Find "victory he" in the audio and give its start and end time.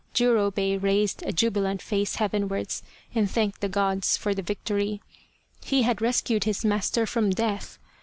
4.41-5.83